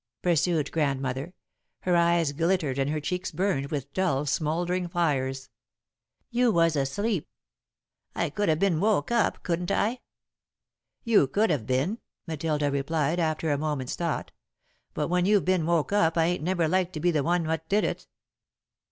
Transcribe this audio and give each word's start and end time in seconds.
pursued 0.23 0.71
Grandmother. 0.71 1.35
Her 1.81 1.95
eyes 1.95 2.31
glittered 2.31 2.79
and 2.79 2.89
her 2.89 2.99
cheeks 2.99 3.31
burned 3.31 3.67
with 3.69 3.93
dull, 3.93 4.25
smouldering 4.25 4.87
fires. 4.87 5.51
"You 6.31 6.51
was 6.51 6.75
asleep." 6.75 7.29
"I 8.15 8.31
could 8.31 8.49
have 8.49 8.57
been 8.57 8.79
woke 8.79 9.11
up, 9.11 9.43
couldn't 9.43 9.69
I?" 9.69 9.99
"You 11.03 11.27
could 11.27 11.51
have 11.51 11.67
been," 11.67 11.99
Matilda 12.25 12.71
replied, 12.71 13.19
after 13.19 13.51
a 13.51 13.59
moment's 13.59 13.95
thought, 13.95 14.31
"but 14.95 15.07
when 15.07 15.27
you've 15.27 15.45
been 15.45 15.67
woke 15.67 15.91
up 15.93 16.17
I 16.17 16.25
ain't 16.25 16.43
never 16.43 16.67
liked 16.67 16.93
to 16.93 16.99
be 16.99 17.11
the 17.11 17.21
one 17.21 17.45
what 17.45 17.69
did 17.69 17.83
it." 17.83 18.07